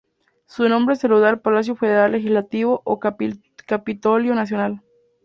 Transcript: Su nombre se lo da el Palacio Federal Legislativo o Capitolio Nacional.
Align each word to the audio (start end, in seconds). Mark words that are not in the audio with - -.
Su 0.47 0.67
nombre 0.67 0.95
se 0.95 1.07
lo 1.07 1.19
da 1.19 1.29
el 1.29 1.41
Palacio 1.41 1.75
Federal 1.75 2.13
Legislativo 2.13 2.81
o 2.85 2.99
Capitolio 2.99 4.33
Nacional. 4.33 4.81